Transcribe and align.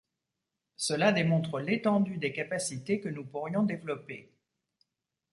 Cela 0.77 1.11
démontre 1.11 1.59
l’étendue 1.59 2.17
des 2.17 2.33
capacités 2.33 2.99
que 2.99 3.07
nous 3.07 3.23
pourrions 3.23 3.61
développer. 3.61 4.31